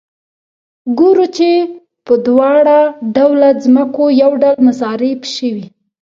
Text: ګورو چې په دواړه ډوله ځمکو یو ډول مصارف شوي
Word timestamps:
ګورو 0.99 1.25
چې 1.37 1.49
په 2.05 2.13
دواړه 2.25 2.77
ډوله 3.15 3.49
ځمکو 3.63 4.03
یو 4.21 4.31
ډول 4.41 4.57
مصارف 4.67 5.19
شوي 5.35 5.65